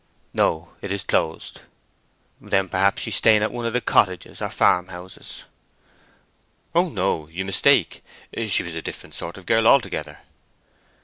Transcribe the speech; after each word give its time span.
"No; 0.33 0.69
it 0.81 0.91
is 0.91 1.03
closed." 1.03 1.61
"Then 2.41 2.69
perhaps 2.69 3.03
she 3.03 3.11
is 3.11 3.15
staying 3.17 3.43
at 3.43 3.51
one 3.51 3.67
of 3.67 3.73
the 3.73 3.81
cottages, 3.81 4.41
or 4.41 4.49
farmhouses?" 4.49 5.43
"Oh 6.73 6.89
no—you 6.89 7.45
mistake. 7.45 8.03
She 8.47 8.63
was 8.63 8.73
a 8.73 8.81
different 8.81 9.13
sort 9.13 9.37
of 9.37 9.45
girl 9.45 9.67
altogether." 9.67 10.21